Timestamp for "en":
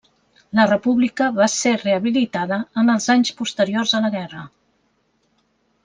2.83-2.91